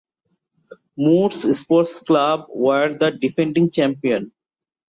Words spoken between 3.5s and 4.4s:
champions.